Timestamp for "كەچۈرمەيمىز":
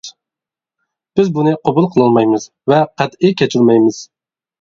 3.43-4.01